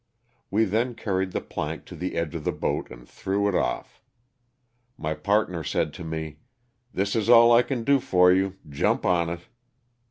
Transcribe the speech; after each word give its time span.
We 0.49 0.65
then 0.65 0.95
carried 0.95 1.31
the 1.31 1.41
plank 1.41 1.85
to 1.85 1.95
the 1.95 2.15
edge 2.15 2.33
of 2.33 2.43
the 2.43 2.51
boat 2.51 2.89
and 2.89 3.07
threw 3.07 3.47
it 3.47 3.53
off. 3.53 4.01
My 4.97 5.13
partner 5.13 5.63
said 5.63 5.93
to 5.93 6.03
me," 6.03 6.37
This 6.95 7.15
is 7.15 7.29
all 7.29 7.49
that 7.49 7.65
1 7.65 7.67
can 7.67 7.83
do 7.83 7.99
for 7.99 8.31
you, 8.33 8.55
jump 8.67 9.05
on 9.05 9.29
it." 9.29 9.41